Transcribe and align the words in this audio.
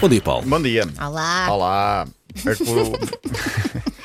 Bom 0.00 0.08
dia, 0.08 0.20
Paulo. 0.22 0.46
Bom 0.46 0.60
dia. 0.60 0.84
Olá. 1.00 1.46
Olá. 1.52 2.08
É 2.44 2.54
que. 2.54 2.64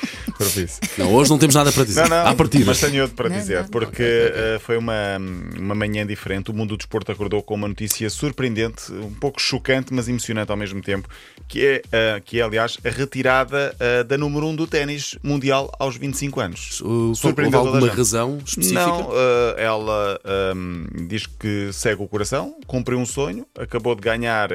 Não, 0.98 1.14
hoje 1.14 1.30
não 1.30 1.38
temos 1.38 1.54
nada 1.54 1.72
para 1.72 1.84
dizer. 1.86 2.02
Não, 2.02 2.10
não, 2.10 2.28
À 2.28 2.34
partida. 2.34 2.66
mas 2.66 2.80
tenho 2.80 3.04
outro 3.04 3.16
para 3.16 3.30
Não, 3.30 3.38
dizer, 3.38 3.62
não. 3.62 3.68
porque 3.70 4.02
eh, 4.02 4.60
foi 4.60 4.76
uma, 4.76 5.18
uma 5.56 5.76
manhã 5.76 6.04
diferente. 6.06 6.50
O 6.50 6.54
mundo 6.54 6.70
do 6.70 6.78
desporto 6.78 7.12
acordou 7.12 7.44
com 7.44 7.54
uma 7.54 7.68
notícia 7.68 8.10
surpreendente, 8.10 8.92
um 8.92 9.14
pouco 9.14 9.40
chocante, 9.40 9.94
mas 9.94 10.08
emocionante 10.10 10.50
ao 10.52 10.58
mesmo 10.58 10.82
tempo, 10.82 11.08
que 11.48 11.64
é, 11.64 11.82
eh, 11.92 12.22
que 12.26 12.40
é 12.40 12.44
aliás, 12.44 12.80
a 12.84 12.90
retirada 12.90 13.76
eh, 13.80 14.04
da 14.04 14.18
número 14.18 14.48
1 14.48 14.50
um 14.50 14.56
do 14.56 14.66
ténis 14.66 15.16
mundial 15.22 15.72
aos 15.78 15.96
25 15.96 16.40
anos. 16.40 16.82
Uh, 16.82 16.88
Houve 17.10 17.20
Surpreendeu 17.20 17.60
toda 17.60 17.70
a 17.70 17.74
alguma 17.76 17.88
gente. 17.90 17.98
razão 17.98 18.40
específica? 18.44 18.82
Não, 18.88 19.10
eh, 19.14 19.56
ela 19.64 20.20
ehm, 20.26 21.08
diz 21.08 21.28
que 21.28 21.70
segue 21.72 22.02
o 22.02 22.08
coração, 22.08 22.56
cumpriu 22.66 22.98
um 22.98 23.06
sonho, 23.06 23.46
acabou 23.56 23.94
de 23.94 24.02
ganhar 24.02 24.50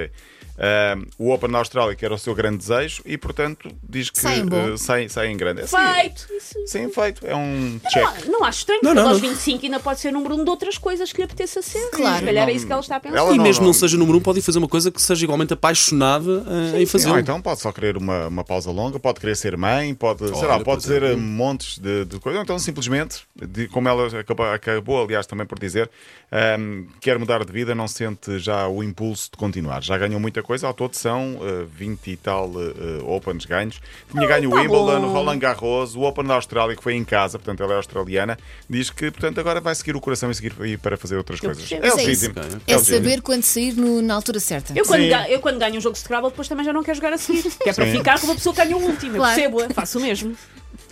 ehm, 0.59 1.03
o 1.19 1.31
Open 1.33 1.51
da 1.51 1.59
Austrália, 1.59 1.95
que 1.95 2.05
era 2.05 2.15
o 2.15 2.19
seu 2.19 2.35
grande 2.35 2.59
desejo, 2.59 3.03
e 3.05 3.17
portanto 3.19 3.69
diz 3.89 4.11
que 4.11 4.19
Sai 4.21 4.39
em 4.41 4.47
bom. 4.47 4.73
eh, 4.75 4.77
sai, 4.77 5.09
sai 5.09 5.29
em 5.29 5.37
grande. 5.37 5.63
É 5.63 5.67
Feito! 5.67 6.27
Isso- 6.37 6.55
Sim, 6.67 6.91
feito. 6.91 7.27
É 7.27 7.35
um 7.35 7.81
Não, 7.83 7.91
check. 7.91 8.27
não 8.27 8.45
acho 8.45 8.59
estranho, 8.61 8.81
Não, 8.83 8.91
porque 8.93 9.03
não, 9.03 9.09
aos 9.13 9.23
não. 9.23 9.29
25 9.31 9.65
ainda 9.65 9.81
pode 9.81 10.01
ser 10.01 10.13
número 10.13 10.35
um 10.37 10.45
de 10.45 10.51
outras 10.51 10.79
coisas 10.79 11.13
que 11.13 11.19
lhe 11.19 11.25
apeteça 11.25 11.63
ser. 11.63 11.91
Claro. 11.91 12.19
Se 12.21 12.25
calhar 12.25 12.45
é 12.45 12.51
Não- 12.51 12.57
isso 12.57 12.67
que 12.67 12.73
ela 12.73 12.81
está 12.81 12.97
a 12.97 13.01
pensar. 13.01 13.17
ela 13.19 13.33
E 13.33 13.37
não- 13.37 13.45
mesmo 13.45 13.61
não 13.63 13.67
não- 13.69 13.73
seja 13.75 13.97
número 13.97 14.19
um, 14.19 14.21
pode 14.21 14.41
fazer 14.43 14.59
uma 14.59 14.69
coisa 14.69 14.91
que 14.91 15.01
seja 15.01 15.25
igualmente 15.25 15.53
apaixonada 15.53 16.45
eh, 16.75 16.83
em 16.83 16.87
fazê-lo. 16.87 17.15
Ou 17.15 17.19
então 17.21 17.41
pode 17.41 17.61
só 17.61 17.71
querer 17.73 17.97
uma, 17.97 18.27
uma 18.29 18.45
pausa 18.45 18.71
longa, 18.71 18.99
pode 18.99 19.21
querer 19.21 19.37
ser 19.37 19.57
mãe, 19.57 19.95
pode, 19.95 20.27
sei 20.27 20.37
Olha, 20.39 20.47
lá, 20.49 20.55
pode 20.55 20.65
por 20.65 20.77
dizer 20.79 21.03
exemplo. 21.03 21.21
montes 21.23 21.79
de, 21.79 22.05
de 22.05 22.19
coisas. 22.19 22.39
Ou 22.39 22.43
então 22.45 22.59
simplesmente, 22.59 23.21
de- 23.35 23.69
como 23.69 23.89
ela 23.89 24.07
acabou, 24.21 24.47
acabou, 24.47 25.03
aliás, 25.05 25.27
também 25.27 25.47
por 25.47 25.59
dizer, 25.59 25.91
ahm, 26.31 26.85
quer 27.01 27.19
mudar 27.19 27.45
de 27.45 27.53
vida, 27.53 27.75
não 27.75 27.87
sente 27.89 28.39
já 28.39 28.67
o 28.69 28.83
impulso 28.83 29.31
de 29.31 29.37
continuar. 29.37 29.83
Já 29.83 29.97
ganhou 29.99 30.19
muita 30.21 30.43
coisa, 30.47 30.67
ao 30.67 30.73
todo 30.75 30.95
são 30.95 31.39
eh, 31.43 31.67
20 31.77 32.11
e 32.11 32.17
tal 32.17 32.51
eh, 32.57 33.03
Opens 33.05 33.45
ganhos. 33.45 33.81
Tinha 34.11 34.27
ganho 34.27 34.49
o 34.49 34.53
tá 34.55 34.61
Wimbledon, 34.61 35.07
o 35.07 35.13
Roland 35.13 35.39
Garros, 35.39 35.95
o 35.97 36.03
Open 36.03 36.25
da 36.25 36.35
Austrália, 36.35 36.75
que 36.77 36.83
foi 36.83 36.95
em 36.95 37.05
casa, 37.05 37.39
portanto 37.39 37.63
ela 37.63 37.73
é 37.75 37.77
australiana. 37.77 38.39
Diz 38.71 38.89
que, 38.91 39.11
portanto, 39.11 39.39
agora 39.41 39.61
vai 39.61 39.75
seguir 39.75 39.97
o 39.97 40.01
coração 40.01 40.31
e 40.31 40.35
seguir 40.35 40.55
ir 40.65 40.79
para 40.79 40.97
fazer 40.97 41.17
outras 41.17 41.43
Eu 41.43 41.51
coisas. 41.51 41.71
É 41.71 41.77
é 41.77 41.81
legítimo. 41.81 42.13
isso. 42.13 42.31
É 42.67 42.73
legítimo. 42.77 42.79
saber 42.97 43.21
quando 43.23 43.43
sair 43.43 43.73
no- 43.75 44.01
na 44.01 44.15
altura 44.15 44.41
certa. 44.41 44.73
Eu 44.79 44.85
quando, 44.87 45.03
Sim. 45.03 45.09
ga- 45.11 45.29
eu 45.29 45.41
quando 45.41 45.59
ganho 45.59 45.77
um 45.77 45.81
jogo 45.81 45.95
de 45.95 46.01
Scrabble, 46.01 46.31
depois 46.31 46.49
também 46.49 46.65
já 46.65 46.73
não 46.73 46.83
quero 46.83 46.97
jogar 46.97 47.13
a 47.13 47.19
seguir. 47.19 47.43
Que 47.43 47.71
é 47.71 47.73
para 47.73 47.85
Sim. 47.87 47.93
ficar 47.99 48.21
com 48.21 48.27
uma 48.27 48.35
pessoa 48.35 48.55
que 48.55 48.63
ganhou 48.65 48.81
o 48.81 48.85
último. 48.85 49.17
Claro. 49.17 49.41
Eu 49.41 49.51
percebo, 49.51 49.75
faço 49.75 49.99
o 49.99 50.03
mesmo. 50.03 50.37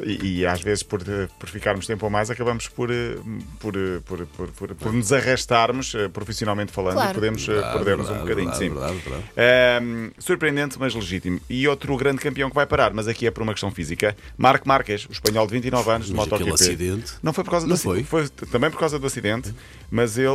E, 0.02 0.40
e 0.40 0.46
às 0.46 0.60
vezes, 0.60 0.82
por, 0.82 1.00
eh, 1.02 1.28
por 1.38 1.48
ficarmos 1.48 1.86
tempo 1.86 2.04
a 2.06 2.10
mais, 2.10 2.30
acabamos 2.30 2.66
por, 2.68 2.90
eh, 2.90 3.16
por, 3.60 3.76
eh, 3.76 4.00
por, 4.04 4.26
por, 4.26 4.48
por, 4.48 4.74
por 4.74 4.92
nos 4.92 5.12
arrastarmos, 5.12 5.94
profissionalmente 6.12 6.72
falando, 6.72 6.94
Claro. 6.94 7.10
e 7.10 7.14
podemos 7.14 7.46
Verdade, 7.46 7.72
perdermos 7.76 8.06
um 8.06 8.14
verdade, 8.14 8.28
bocadinho, 8.28 8.50
verdade, 8.50 8.94
sim. 8.98 9.02
verdade, 9.04 9.24
verdade. 9.36 9.84
Ahm, 9.84 10.10
surpreendente, 10.18 10.76
mas 10.78 10.94
legítimo. 10.94 11.40
E 11.48 11.68
outro 11.68 11.96
grande 11.96 12.18
campeão 12.20 12.48
que 12.48 12.54
vai 12.54 12.66
parar, 12.66 12.92
mas 12.92 13.06
aqui 13.06 13.26
é 13.26 13.30
por 13.30 13.42
uma 13.42 13.52
questão 13.52 13.70
física. 13.70 14.16
Marco 14.36 14.66
Marques, 14.66 15.06
o 15.06 15.12
espanhol 15.12 15.46
de 15.46 15.52
29 15.52 15.90
anos, 15.90 16.06
de 16.08 16.14
MotoGP. 16.14 16.50
acidente. 16.52 17.12
Não 17.22 17.32
foi 17.32 17.44
por 17.44 17.50
causa 17.50 17.66
Não 17.66 17.70
do 17.70 17.74
acidente, 17.74 18.04
foi? 18.04 18.26
foi 18.26 18.46
também 18.48 18.70
por 18.70 18.78
causa 18.80 18.98
do 18.98 19.06
acidente, 19.06 19.54
mas 19.90 20.18
ele 20.18 20.28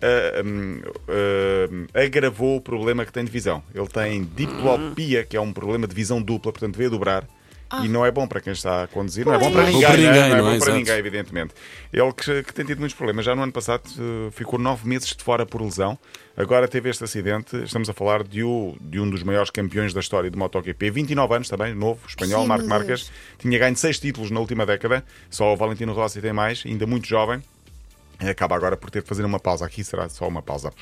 eh, 0.00 0.42
hum, 0.44 0.80
eh, 1.08 2.04
agravou 2.06 2.56
o 2.56 2.60
problema 2.60 3.04
que 3.04 3.12
tem 3.12 3.24
de 3.24 3.30
visão. 3.30 3.62
Ele 3.74 3.86
tem 3.88 4.24
diplopia, 4.36 5.24
que 5.24 5.36
é 5.36 5.40
um 5.40 5.52
problema 5.52 5.86
de 5.86 5.94
visão 5.94 6.20
dupla, 6.20 6.52
portanto 6.52 6.76
vê 6.76 6.88
dobrar. 6.88 7.24
E 7.82 7.88
não 7.88 8.04
é 8.04 8.10
bom 8.10 8.26
para 8.26 8.40
quem 8.40 8.52
está 8.52 8.84
a 8.84 8.86
conduzir, 8.86 9.24
não 9.26 9.34
é 9.34 9.38
bom 9.38 9.50
para 9.50 9.64
ninguém, 9.64 9.80
para 9.82 9.96
não 9.96 10.02
é? 10.02 10.06
ninguém, 10.06 10.20
não 10.20 10.26
é 10.26 10.28
não 10.28 10.36
é? 10.36 10.40
bom 10.40 10.46
para 10.48 10.56
Exato. 10.56 10.72
ninguém, 10.76 10.94
evidentemente. 10.96 11.54
Ele 11.92 12.12
que, 12.12 12.42
que 12.42 12.52
tem 12.54 12.64
tido 12.64 12.78
muitos 12.78 12.96
problemas. 12.96 13.24
Já 13.24 13.34
no 13.34 13.42
ano 13.42 13.52
passado 13.52 13.82
eh, 13.98 14.30
ficou 14.32 14.58
nove 14.58 14.88
meses 14.88 15.08
de 15.16 15.22
fora 15.24 15.44
por 15.46 15.62
lesão. 15.62 15.98
Agora 16.36 16.66
teve 16.68 16.90
este 16.90 17.04
acidente. 17.04 17.56
Estamos 17.64 17.88
a 17.88 17.92
falar 17.92 18.22
de, 18.24 18.42
o- 18.42 18.76
de 18.80 18.98
um 19.00 19.08
dos 19.08 19.22
maiores 19.22 19.50
campeões 19.50 19.92
da 19.94 20.00
história 20.00 20.30
de 20.30 20.36
MotoGP. 20.38 20.90
29 20.90 21.34
anos 21.34 21.48
também, 21.48 21.74
novo, 21.74 22.00
espanhol, 22.08 22.42
Ai, 22.42 22.46
Marco 22.48 22.66
Marques. 22.68 23.10
Tinha 23.38 23.58
ganho 23.58 23.76
seis 23.76 23.98
títulos 23.98 24.30
na 24.30 24.40
última 24.40 24.66
década. 24.66 25.04
Só 25.30 25.52
o 25.52 25.56
Valentino 25.56 25.92
Rossi 25.92 26.20
tem 26.20 26.32
mais, 26.32 26.62
ainda 26.66 26.86
muito 26.86 27.06
jovem. 27.06 27.42
Acaba 28.18 28.54
agora 28.56 28.76
por 28.76 28.90
ter 28.90 29.02
de 29.02 29.08
fazer 29.08 29.24
uma 29.24 29.38
pausa. 29.40 29.64
Aqui 29.66 29.82
será 29.84 30.08
só 30.08 30.26
uma 30.28 30.40
pausa. 30.42 30.72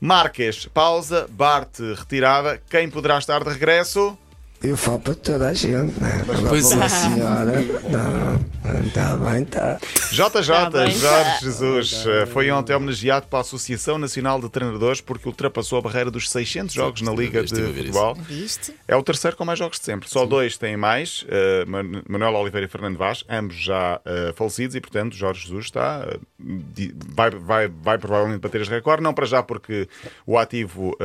Marques, 0.00 0.66
pausa. 0.66 1.26
Bart, 1.30 1.78
retirada. 1.96 2.60
Quem 2.68 2.90
poderá 2.90 3.18
estar 3.18 3.42
de 3.44 3.50
regresso? 3.50 4.16
Eu 4.62 4.76
falo 4.76 5.00
para 5.00 5.14
toda 5.16 5.48
a 5.48 5.54
gente, 5.54 5.98
né? 6.00 6.24
Pois 6.48 6.70
é. 6.70 6.88
senhora. 6.88 7.52
Não, 7.90 8.80
está 8.86 9.16
bem, 9.16 9.42
está. 9.42 9.78
JJ, 10.12 10.46
Tá 10.46 10.70
bem. 10.70 10.90
Jorge 10.92 11.40
Jesus, 11.40 12.04
eh, 12.06 12.26
foi 12.26 12.48
ontem 12.52 12.72
homenageado 12.72 13.26
pela 13.26 13.42
Associação 13.42 13.98
Nacional 13.98 14.40
de 14.40 14.48
Treinadores 14.48 15.00
porque 15.00 15.28
ultrapassou 15.28 15.78
a 15.80 15.82
barreira 15.82 16.12
dos 16.12 16.30
600 16.30 16.72
jogos 16.72 17.02
na 17.02 17.10
estive 17.10 17.22
a 17.22 17.26
Liga 17.26 17.38
ver, 17.40 17.44
estive 17.46 17.66
a 17.66 17.72
de. 17.72 17.78
Futebol. 17.78 18.14
Viste? 18.14 18.72
É 18.86 18.94
o 18.94 19.02
terceiro 19.02 19.36
com 19.36 19.44
mais 19.44 19.58
jogos 19.58 19.80
de 19.80 19.84
sempre. 19.84 20.08
Só 20.08 20.24
dois 20.24 20.56
têm 20.56 20.76
mais, 20.76 21.26
Man- 21.66 22.02
Manuel 22.08 22.34
Oliveira 22.34 22.66
e 22.66 22.68
Fernando 22.70 22.96
Vaz, 22.96 23.24
ambos 23.28 23.56
já 23.56 24.00
eh, 24.04 24.32
falecidos, 24.36 24.76
e 24.76 24.80
portanto 24.80 25.16
Jorge 25.16 25.42
Jesus 25.48 25.64
está, 25.64 26.06
di- 26.38 26.94
vai, 27.08 27.30
vai, 27.30 27.68
vai 27.68 27.98
provavelmente 27.98 28.40
bater 28.40 28.60
este 28.60 28.70
recorde, 28.72 29.02
não 29.02 29.12
para 29.12 29.26
já 29.26 29.42
porque 29.42 29.88
o 30.24 30.38
ativo 30.38 30.96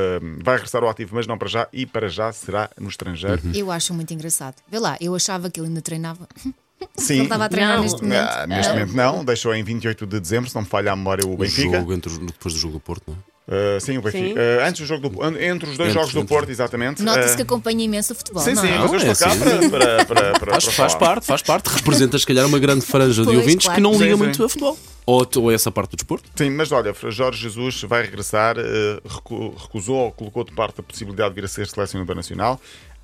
vai 0.44 0.54
regressar 0.54 0.84
ao 0.84 0.88
ativo, 0.90 1.16
mas 1.16 1.26
não 1.26 1.36
para 1.36 1.48
já, 1.48 1.68
e 1.72 1.84
para 1.84 2.08
já 2.08 2.30
será 2.30 2.70
no 2.78 2.88
estrangeiro. 2.88 3.47
Eu 3.54 3.70
acho 3.70 3.92
muito 3.94 4.12
engraçado. 4.14 4.54
Vê 4.70 4.78
lá, 4.78 4.96
eu 5.00 5.14
achava 5.14 5.50
que 5.50 5.58
ele 5.60 5.68
ainda 5.68 5.80
treinava. 5.82 6.28
Sim. 6.96 7.14
Ele 7.14 7.22
estava 7.24 7.44
a 7.44 7.48
treinar 7.48 7.76
Não. 7.76 7.82
neste 7.82 8.02
momento. 8.02 8.28
Ah, 8.30 8.46
neste 8.46 8.72
momento 8.72 8.92
não, 8.94 9.24
deixou 9.24 9.52
em 9.54 9.64
28 9.64 10.06
de 10.06 10.20
dezembro, 10.20 10.48
se 10.48 10.54
não 10.54 10.62
me 10.62 10.68
falha 10.68 10.92
a 10.92 10.96
memória, 10.96 11.26
o 11.26 11.34
O 11.34 11.36
Benfica. 11.36 11.76
jogo 11.78 11.92
entre 11.92 12.10
os- 12.12 12.18
depois 12.18 12.54
do 12.54 12.60
jogo 12.60 12.74
do 12.74 12.80
Porto, 12.80 13.02
não 13.08 13.14
é? 13.14 13.18
Uh, 13.50 13.80
sim, 13.80 13.96
o 13.96 14.02
Benfica. 14.02 14.26
Sim. 14.26 14.32
Uh, 14.34 14.64
antes 14.68 14.80
do 14.82 14.86
jogo 14.86 15.08
do, 15.08 15.24
entre 15.42 15.70
os 15.70 15.76
dois 15.78 15.88
Entre- 15.88 15.92
jogos 15.94 16.12
do 16.12 16.24
Porto, 16.24 16.50
exatamente. 16.50 17.02
Nota-se 17.02 17.32
Uh, 17.32 17.36
que 17.36 17.42
acompanha 17.42 17.82
imenso 17.82 18.12
o 18.12 18.16
futebol. 18.16 18.42
Sim, 18.42 18.52
não 18.54 18.62
sim, 18.62 18.68
é? 18.68 18.78
mas 18.78 18.92
eu 18.92 18.98
Não, 19.00 19.10
estou 19.10 19.10
é 19.10 19.14
cá 19.14 19.32
assim. 19.56 19.70
para, 19.70 20.04
para, 20.04 20.04
para, 20.04 20.38
para, 20.38 20.50
Faz, 20.52 20.64
para 20.66 20.72
faz 20.74 20.92
falar. 20.92 20.98
parte, 21.14 21.24
faz 21.26 21.42
parte. 21.42 21.66
Representa, 21.68 22.18
se 22.18 22.26
calhar, 22.26 22.46
uma 22.46 22.58
grande 22.58 22.84
franja 22.84 23.22
de 23.22 23.26
Pois, 23.26 23.38
ouvintes 23.38 23.64
claro. 23.66 23.76
que 23.76 23.82
não 23.82 23.94
Sim, 23.94 23.98
liga 24.02 24.12
sim. 24.16 24.18
muito 24.22 24.44
a 24.44 24.48
futebol. 24.50 24.78
Ou, 25.06 25.26
ou 25.38 25.50
essa 25.50 25.72
parte 25.72 25.90
do 25.92 25.96
desporto. 25.96 26.28
Sim, 26.36 26.50
mas 26.50 26.70
olha, 26.70 26.94
Jorge 27.08 27.40
Jesus 27.42 27.82
vai 27.84 28.02
regressar, 28.02 28.56
uh, 28.58 28.62
recu- 29.08 29.54
recusou 29.58 29.96
ou 29.96 30.12
colocou 30.12 30.44
de 30.44 30.52
parte 30.52 30.80
a 30.80 30.82
possibilidade 30.82 31.30
de 31.30 31.40
vir 31.40 31.44
a 31.46 31.48
ser 31.48 31.66
selecionador 31.68 32.14
nacional. 32.14 32.60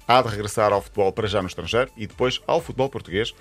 Há 0.07 0.21
de 0.21 0.29
regressar 0.29 0.73
ao 0.73 0.83
futebol 0.83 1.11
para 1.13 1.27
já 1.27 1.41
no 1.41 1.49
estrangeiro 1.49 1.91
e 1.97 2.07
depois 2.07 2.41
ao 2.47 2.61
futebol 2.61 2.89
português 2.91 3.33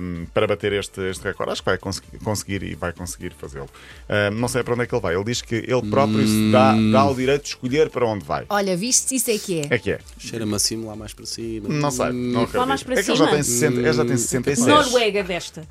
um, 0.00 0.26
para 0.32 0.46
bater 0.46 0.72
este, 0.72 1.00
este 1.10 1.24
recorde. 1.24 1.52
Acho 1.52 1.62
que 1.62 1.66
vai 1.70 1.78
conseguir, 1.78 2.18
conseguir 2.22 2.62
e 2.62 2.74
vai 2.74 2.92
conseguir 2.92 3.32
fazê-lo. 3.36 3.68
Um, 4.08 4.34
não 4.38 4.46
sei 4.48 4.62
para 4.62 4.74
onde 4.74 4.84
é 4.84 4.86
que 4.86 4.94
ele 4.94 5.02
vai. 5.02 5.14
Ele 5.14 5.24
diz 5.24 5.42
que 5.42 5.56
ele 5.56 5.82
próprio 5.90 6.26
se 6.26 6.50
dá, 6.52 6.74
dá 6.92 7.04
o 7.10 7.14
direito 7.14 7.42
de 7.42 7.48
escolher 7.48 7.90
para 7.90 8.06
onde 8.06 8.24
vai. 8.24 8.44
Olha, 8.48 8.76
viste? 8.76 9.16
Isso 9.16 9.30
é 9.30 9.38
que 9.38 9.60
é. 9.60 9.66
É 9.70 9.78
que 9.78 9.90
é. 9.92 9.98
Cheira-me 10.18 10.54
assim 10.54 10.84
lá 10.84 10.94
mais 10.94 11.12
para 11.12 11.26
cima. 11.26 11.68
Não 11.68 11.90
sei. 11.90 12.12
Não 12.12 12.42
acredito. 12.42 12.66
mais 12.68 12.82
para 12.82 12.94
é 13.00 13.02
que 13.02 13.10
ele 13.10 13.16
já 13.18 13.24
cima? 13.24 13.30
tem, 13.36 13.42
60, 13.42 13.80
ele 13.80 13.92
já 13.92 14.04
tem 14.04 14.16
66. 14.16 14.66
Noruega 14.68 15.22
desta. 15.24 15.66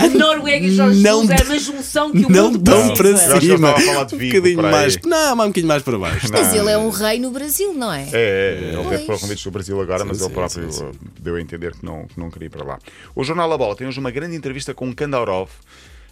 A 0.00 0.08
Noruega 0.08 0.66
e 0.66 0.70
Jorge 0.76 1.00
Não 1.00 1.22
Jesus 1.22 1.30
é 1.30 1.36
tão- 1.36 1.46
uma 1.46 1.58
junção 1.58 2.12
que 2.12 2.24
o 2.26 2.28
Não 2.30 2.44
mundo 2.52 2.58
tão 2.62 2.94
para 2.94 3.08
ele 3.08 3.18
cima. 3.18 3.38
estava 3.38 3.70
a 3.76 3.80
falar 3.80 4.04
de 4.04 4.14
Um 4.14 4.18
bocadinho 4.18 4.62
mais. 4.62 4.98
Não, 5.02 5.36
mais 5.36 5.46
um 5.48 5.50
bocadinho 5.50 5.68
mais 5.68 5.82
para 5.82 5.98
baixo. 5.98 6.26
Mas 6.30 6.54
ele 6.54 6.70
é 6.70 6.78
um 6.78 6.90
rei 6.90 7.18
no 7.18 7.30
Brasil, 7.30 7.72
não 7.72 7.92
é? 7.92 8.02
É, 8.02 8.08
é, 8.12 8.68
ele 8.74 8.76
Pois. 8.76 8.88
teve 8.90 9.06
do 9.46 9.52
Brasil 9.52 9.80
agora, 9.80 10.04
mas 10.04 10.18
Sim, 10.18 10.24
ele 10.24 10.28
sim, 10.28 10.34
próprio 10.34 10.72
sim, 10.72 10.78
sim. 10.78 10.84
uh, 10.84 10.98
deu 11.20 11.36
a 11.36 11.40
entender 11.40 11.72
que 11.72 11.84
não, 11.84 12.06
que 12.06 12.18
não 12.18 12.30
queria 12.30 12.46
ir 12.46 12.50
para 12.50 12.64
lá. 12.64 12.78
O 13.14 13.24
Jornal 13.24 13.52
A 13.52 13.58
Bola 13.58 13.76
tem 13.76 13.86
hoje 13.86 13.98
uma 13.98 14.10
grande 14.10 14.36
entrevista 14.36 14.74
com 14.74 14.94
Kandaurov, 14.94 15.48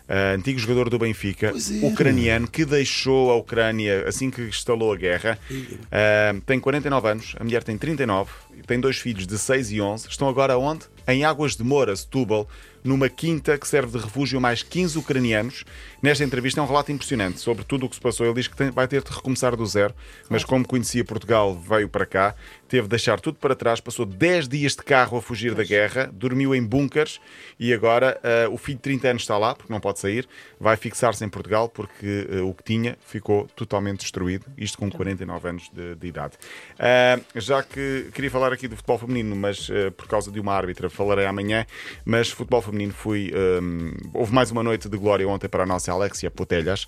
uh, 0.08 0.34
antigo 0.34 0.58
jogador 0.58 0.88
do 0.88 0.98
Benfica, 0.98 1.48
é. 1.48 1.86
ucraniano, 1.86 2.48
que 2.48 2.64
deixou 2.64 3.30
a 3.30 3.36
Ucrânia 3.36 4.08
assim 4.08 4.30
que 4.30 4.42
instalou 4.42 4.92
a 4.92 4.96
guerra. 4.96 5.38
Uh, 5.50 6.40
tem 6.42 6.58
49 6.60 7.08
anos, 7.08 7.34
a 7.38 7.44
mulher 7.44 7.62
tem 7.62 7.76
39, 7.76 8.30
tem 8.66 8.80
dois 8.80 8.98
filhos 8.98 9.26
de 9.26 9.38
6 9.38 9.72
e 9.72 9.80
11. 9.80 10.08
Estão 10.08 10.28
agora 10.28 10.56
onde? 10.56 10.86
Em 11.06 11.24
Águas 11.24 11.56
de 11.56 11.64
Moura, 11.64 11.94
Setúbal, 11.94 12.48
numa 12.84 13.08
quinta 13.08 13.56
que 13.56 13.66
serve 13.66 13.98
de 13.98 14.04
refúgio 14.04 14.36
a 14.36 14.40
mais 14.42 14.62
15 14.62 14.98
ucranianos. 14.98 15.64
Nesta 16.02 16.22
entrevista 16.22 16.60
é 16.60 16.62
um 16.62 16.66
relato 16.66 16.92
impressionante 16.92 17.40
sobre 17.40 17.64
tudo 17.64 17.86
o 17.86 17.88
que 17.88 17.94
se 17.96 18.00
passou. 18.00 18.26
Ele 18.26 18.34
diz 18.34 18.46
que 18.46 18.54
tem- 18.54 18.70
vai 18.70 18.86
ter 18.86 19.02
de 19.02 19.10
recomeçar 19.10 19.56
do 19.56 19.64
zero, 19.64 19.94
mas 20.28 20.44
como 20.44 20.66
conhecia 20.68 21.02
Portugal, 21.02 21.54
veio 21.58 21.88
para 21.88 22.04
cá, 22.04 22.34
teve 22.68 22.82
de 22.82 22.88
deixar 22.90 23.18
tudo 23.20 23.38
para 23.38 23.54
trás, 23.54 23.80
passou 23.80 24.04
10 24.04 24.46
dias 24.48 24.72
de 24.76 24.82
carro 24.82 25.16
a 25.16 25.22
fugir 25.22 25.54
da 25.54 25.64
guerra, 25.64 26.10
dormiu 26.12 26.54
em 26.54 26.62
bunkers 26.62 27.20
e 27.58 27.72
agora 27.72 28.20
ah, 28.22 28.50
o 28.50 28.58
filho 28.58 28.76
de 28.76 28.82
30 28.82 29.08
anos 29.08 29.22
está 29.22 29.38
lá, 29.38 29.54
porque 29.54 29.72
não 29.72 29.80
pode 29.80 29.98
sair, 29.98 30.28
vai 30.60 30.76
fixar-se 30.76 31.24
em 31.24 31.28
Portugal 31.28 31.68
porque 31.70 32.28
ah, 32.30 32.44
o 32.44 32.52
que 32.52 32.62
tinha 32.64 32.98
ficou 33.06 33.46
totalmente 33.56 34.00
destruído, 34.00 34.44
isto 34.58 34.76
com 34.76 34.90
49 34.90 35.48
anos 35.48 35.70
de, 35.72 35.94
de 35.94 36.06
idade. 36.06 36.34
Ah, 36.78 37.18
já 37.34 37.62
que 37.62 38.10
queria 38.12 38.30
falar 38.30 38.52
aqui 38.52 38.68
do 38.68 38.76
futebol 38.76 38.98
feminino, 38.98 39.34
mas 39.34 39.70
por 39.96 40.06
causa 40.06 40.30
de 40.30 40.38
uma 40.38 40.52
árbitra 40.52 40.90
falarei 40.90 41.24
amanhã, 41.24 41.64
mas 42.04 42.28
futebol 42.30 42.60
feminino 42.60 42.73
fui. 42.90 43.32
ah, 43.34 43.60
houve 44.12 44.32
mais 44.32 44.50
uma 44.50 44.62
noite 44.62 44.88
de 44.88 44.96
glória 44.96 45.26
ontem 45.28 45.48
para 45.48 45.62
a 45.62 45.66
nossa 45.66 45.90
Alexia 45.92 46.30
Potelhas, 46.30 46.86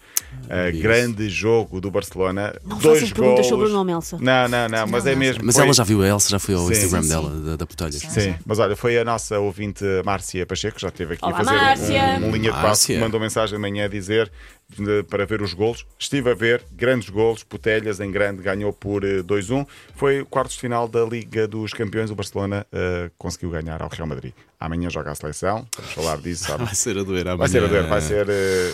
Ah, 0.48 0.68
isso. 0.70 0.82
grande 0.82 1.28
jogo 1.28 1.80
do 1.80 1.90
Barcelona. 1.90 2.54
Não 2.64 2.78
dois 2.78 3.10
golos. 3.12 3.46
sobre 3.46 3.66
o 3.66 3.70
nome, 3.70 3.92
Elsa. 3.92 4.18
Não, 4.20 4.48
não, 4.48 4.68
não, 4.68 4.86
mas 4.86 5.04
Não, 5.04 5.10
é 5.10 5.14
não. 5.14 5.20
mesmo. 5.20 5.42
Mas 5.44 5.54
foi- 5.56 5.64
ela 5.64 5.72
já 5.74 5.84
viu 5.84 6.02
a 6.02 6.06
Elsa, 6.08 6.28
já 6.30 6.38
foi 6.38 6.54
ao 6.54 6.66
Sim, 6.66 6.72
Instagram 6.72 7.02
sim, 7.02 7.08
dela, 7.08 7.30
sim. 7.30 7.44
da, 7.44 7.56
da 7.56 7.66
Putelhas. 7.66 7.96
Sim, 7.96 8.34
mas 8.44 8.58
olha, 8.58 8.76
foi 8.76 8.98
a 8.98 9.04
nossa 9.04 9.38
ouvinte 9.38 9.84
Márcia 10.04 10.44
Pacheco, 10.46 10.76
que 10.76 10.82
já 10.82 10.88
esteve 10.88 11.14
aqui 11.14 11.24
Olá, 11.24 11.34
a 11.34 11.44
fazer 11.44 11.56
Márcia. 11.56 12.18
um, 12.20 12.28
um 12.28 12.30
linha 12.32 12.52
de 12.52 12.60
passo, 12.60 12.86
que 12.86 12.98
mandou 12.98 13.18
mensagem 13.20 13.54
de 13.56 13.60
manhã 13.60 13.84
a 13.84 13.88
dizer 13.88 14.30
de- 14.68 15.02
para 15.04 15.24
ver 15.26 15.42
os 15.42 15.52
golos. 15.54 15.86
Estive 15.98 16.30
a 16.30 16.34
ver 16.34 16.64
grandes 16.72 17.08
golos. 17.10 17.42
Putelhas 17.44 18.00
em 18.00 18.10
grande 18.10 18.42
ganhou 18.42 18.72
por 18.72 19.04
eh, 19.04 19.22
2-1. 19.22 19.66
Foi 19.94 20.20
o 20.22 20.26
quartos 20.26 20.54
de 20.56 20.60
final 20.60 20.88
da 20.88 21.04
Liga 21.04 21.46
dos 21.46 21.72
Campeões. 21.72 22.10
O 22.10 22.14
Barcelona 22.14 22.66
eh, 22.72 23.10
conseguiu 23.18 23.50
ganhar 23.50 23.80
ao 23.82 23.88
Real 23.88 24.06
Madrid. 24.06 24.32
Amanhã 24.58 24.88
joga 24.90 25.10
a 25.10 25.14
seleção. 25.14 25.66
Vamos 25.76 25.92
falar 25.92 26.18
disso. 26.18 26.44
sabe? 26.44 26.64
Vai 26.64 26.74
ser 26.74 26.98
a 26.98 27.02
doer 27.02 27.22
amanhã. 27.28 27.36
Vai 27.36 27.48
ser 27.48 27.62
a 27.64 27.66
ver, 27.66 27.86
vai 27.86 28.00
ser. 28.00 28.26
eh, 28.28 28.72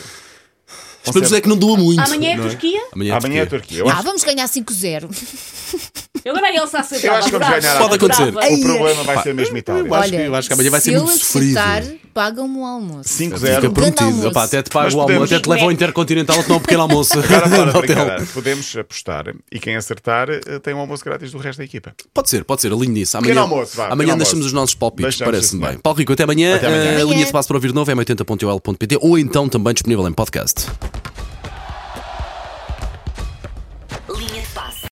Esperemos 1.04 1.32
é 1.32 1.40
que 1.40 1.48
não 1.48 1.56
doa 1.56 1.76
muito. 1.76 2.00
Amanhã 2.00 2.30
é 2.30 2.36
não 2.36 2.48
Turquia? 2.48 2.80
Amanhã 2.92 3.14
é 3.14 3.16
Amanhã 3.18 3.40
é 3.40 3.42
a 3.42 3.46
Turquia. 3.46 3.78
Turquia. 3.78 3.98
Ah, 3.98 4.02
vamos 4.02 4.22
ganhar 4.22 4.46
5-0. 4.48 5.08
Eu 6.24 6.36
agora 6.36 6.54
Elsa 6.54 6.78
a 6.78 6.82
saber. 6.82 7.06
Eu 7.06 7.14
acho 7.14 7.30
que 7.30 7.38
vamos 7.38 7.48
ganhar. 7.60 7.78
Pode 7.78 7.94
acontecer. 7.96 8.28
o 8.28 8.60
problema 8.62 9.02
vai 9.04 9.22
ser 9.22 9.34
mesmo 9.34 9.56
Itália. 9.56 9.86
Eu 9.88 9.94
acho 9.94 10.10
que- 10.10 10.16
eu 10.16 10.34
acho 10.34 10.48
que 10.48 10.54
amanhã 10.54 10.70
vai 10.70 10.80
ser 10.80 10.90
se 10.92 10.98
muito 11.04 11.18
sofrido. 11.18 11.58
acertar, 11.58 11.94
pagam-me 12.14 12.58
o 12.58 12.64
almoço. 12.64 13.08
5-0. 13.08 13.54
Fica 13.56 13.70
prometido. 13.70 14.38
até 14.38 14.62
te 14.62 14.70
pago 14.70 14.84
Mas 14.84 14.94
o 14.94 15.00
almoço, 15.00 15.34
até 15.34 15.40
te 15.42 15.48
levo 15.48 15.64
ao 15.64 15.72
Intercontinental 15.72 16.38
a 16.40 16.42
tomar 16.44 16.56
um 16.56 16.60
pequeno 16.60 16.82
almoço. 16.82 17.12
Agora, 17.18 17.72
brincadeira, 17.72 18.26
podemos 18.32 18.76
apostar 18.76 19.24
e 19.50 19.58
quem 19.58 19.74
acertar 19.76 20.28
eh, 20.30 20.58
tem 20.62 20.74
um 20.74 20.78
almoço 20.78 21.04
grátis 21.04 21.32
do 21.32 21.38
resto 21.38 21.58
da 21.58 21.64
equipa. 21.64 21.92
Pode 22.14 22.30
ser, 22.30 22.44
pode 22.44 22.60
ser, 22.62 22.72
alinho 22.72 22.92
nisso. 22.92 23.16
Amanhã, 23.18 23.40
almoço, 23.40 23.76
vá, 23.76 23.88
amanhã 23.88 24.16
deixamos 24.16 24.32
almoço. 24.32 24.46
os 24.46 24.52
nossos 24.52 24.74
palpites, 24.74 25.16
parece-me 25.18 25.66
bem. 25.66 25.78
Paulo 25.78 25.98
Rico, 25.98 26.12
até 26.12 26.22
amanhã. 26.22 26.56
Até 26.56 26.66
amanhã. 26.66 26.82
A 26.82 26.88
Amanhã. 27.02 27.04
linha 27.14 27.26
de 27.26 27.32
passo 27.32 27.48
para 27.48 27.56
ouvir 27.56 27.68
de 27.68 27.74
novo 27.74 27.90
é 27.90 27.94
80.ol.pt 27.94 28.98
ou 29.00 29.18
então 29.18 29.48
também 29.48 29.72
disponível 29.74 30.06
em 30.08 30.12
podcast. 30.12 30.66